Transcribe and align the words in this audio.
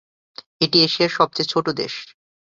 এটি 0.61 0.77
এশিয়ার 0.83 1.11
সবচেয়ে 1.17 1.51
ছোট 1.53 1.65
দেশ। 1.79 1.93